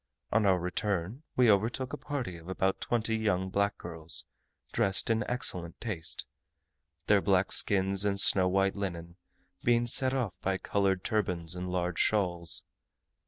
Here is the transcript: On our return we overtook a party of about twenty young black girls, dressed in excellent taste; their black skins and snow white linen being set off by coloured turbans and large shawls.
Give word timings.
On 0.31 0.47
our 0.47 0.57
return 0.57 1.21
we 1.35 1.51
overtook 1.51 1.93
a 1.93 1.97
party 1.97 2.35
of 2.35 2.49
about 2.49 2.81
twenty 2.81 3.15
young 3.17 3.51
black 3.51 3.77
girls, 3.77 4.25
dressed 4.71 5.11
in 5.11 5.23
excellent 5.29 5.79
taste; 5.79 6.25
their 7.05 7.21
black 7.21 7.51
skins 7.51 8.03
and 8.03 8.19
snow 8.19 8.47
white 8.47 8.75
linen 8.75 9.17
being 9.63 9.85
set 9.85 10.15
off 10.15 10.33
by 10.41 10.57
coloured 10.57 11.03
turbans 11.03 11.53
and 11.55 11.69
large 11.71 11.99
shawls. 11.99 12.63